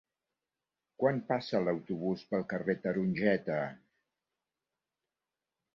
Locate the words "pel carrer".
2.33-2.77